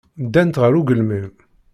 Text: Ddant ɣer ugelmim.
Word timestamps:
Ddant 0.25 0.59
ɣer 0.61 0.73
ugelmim. 0.79 1.31